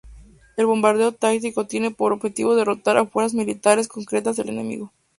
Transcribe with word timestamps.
El 0.57 0.65
bombardeo 0.65 1.11
táctico 1.11 1.67
tiene 1.67 1.91
por 1.91 2.11
objetivo 2.11 2.55
derrotar 2.55 2.97
a 2.97 3.05
fuerzas 3.05 3.35
militares 3.35 3.87
concretas 3.87 4.35
del 4.35 4.49
enemigo. 4.49 4.91